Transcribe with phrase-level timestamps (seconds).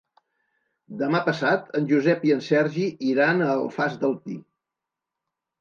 [1.01, 4.43] Demà passat en Josep i en Sergi iran a l'Alfàs del Pi.